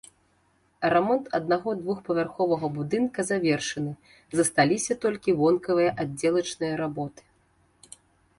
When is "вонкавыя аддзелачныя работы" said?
5.43-7.21